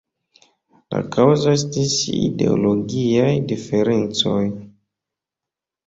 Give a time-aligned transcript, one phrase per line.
[0.95, 1.93] La kaŭzo estis
[2.23, 4.45] ideologiaj diferencoj.